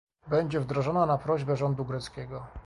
[0.27, 2.47] Będzie wdrożona na prośbę rządu greckiego